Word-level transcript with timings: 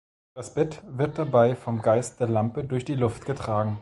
Das 0.33 0.55
Bett 0.55 0.81
wird 0.87 1.19
dabei 1.19 1.55
vom 1.55 1.79
Geist 1.83 2.19
der 2.19 2.27
Lampe 2.27 2.63
durch 2.63 2.85
die 2.85 2.95
Luft 2.95 3.23
getragen. 3.27 3.69